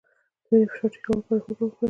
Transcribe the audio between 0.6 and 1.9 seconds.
فشار ټیټولو لپاره هوږه وخورئ